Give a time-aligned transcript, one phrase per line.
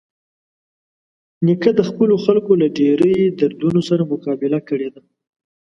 [1.45, 5.01] نیکه د خپلو خلکو له ډېرۍ دردونو سره مقابله کړې ده.